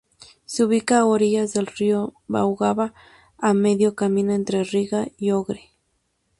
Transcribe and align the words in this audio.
Se 0.45 0.63
ubica 0.65 0.97
a 0.97 1.05
orillas 1.05 1.53
del 1.53 1.67
río 1.67 2.15
Daugava 2.27 2.95
a 3.37 3.53
medio 3.53 3.93
camino 3.93 4.33
entre 4.33 4.63
Riga 4.63 5.09
y 5.15 5.29
Ogre. 5.29 5.73